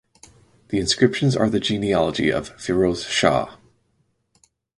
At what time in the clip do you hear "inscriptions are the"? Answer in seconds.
0.79-1.59